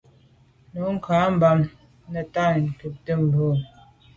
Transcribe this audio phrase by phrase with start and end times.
[0.71, 1.69] Nə̀ cǎ ú rə̀ bɑ́mə́
[2.11, 3.55] nə̀tâ ncûptə̂ mû’ bə̀.